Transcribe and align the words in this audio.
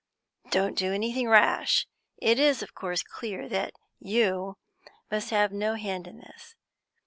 Don't 0.49 0.75
do 0.75 0.91
anything 0.93 1.27
rash; 1.29 1.85
it 2.17 2.39
is 2.39 2.63
of 2.63 2.73
course 2.73 3.03
clear 3.03 3.47
that 3.49 3.73
you 3.99 4.57
must 5.11 5.29
have 5.29 5.51
no 5.51 5.75
hand 5.75 6.07
in 6.07 6.17
this. 6.17 6.55